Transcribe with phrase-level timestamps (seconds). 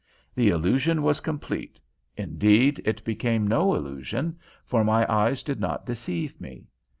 [0.33, 1.79] The illusion was complete;
[2.17, 6.65] indeed, it became no illusion, for my eyes did not deceive me.